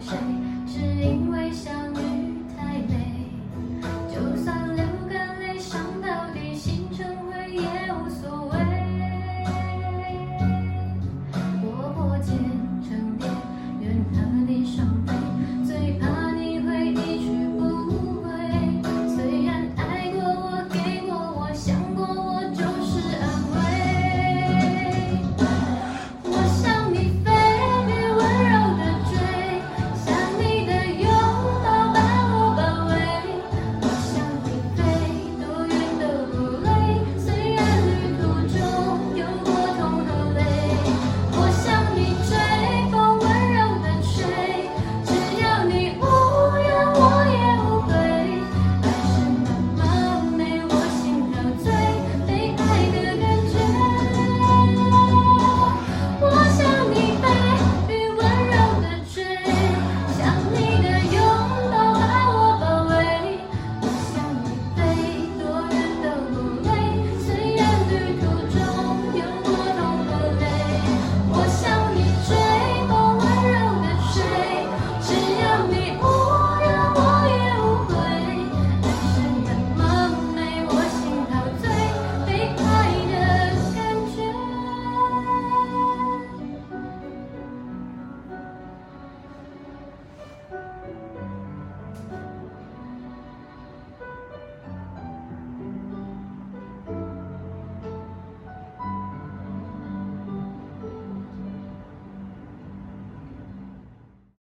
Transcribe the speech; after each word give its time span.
Shanti. 0.00 0.39